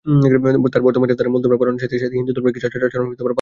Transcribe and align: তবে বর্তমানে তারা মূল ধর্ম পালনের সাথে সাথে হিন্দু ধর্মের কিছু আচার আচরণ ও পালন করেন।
তবে 0.05 0.83
বর্তমানে 0.85 1.13
তারা 1.15 1.29
মূল 1.29 1.41
ধর্ম 1.43 1.55
পালনের 1.61 1.81
সাথে 1.83 1.95
সাথে 1.95 2.15
হিন্দু 2.19 2.31
ধর্মের 2.35 2.53
কিছু 2.55 2.67
আচার 2.67 2.81
আচরণ 2.83 3.05
ও 3.05 3.11
পালন 3.11 3.17
করেন। 3.17 3.29